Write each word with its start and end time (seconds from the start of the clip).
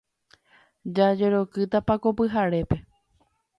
Jajerokýtapa 0.99 1.93
ko 2.05 2.09
pyhare. 2.17 2.61